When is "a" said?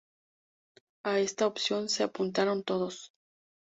1.03-1.19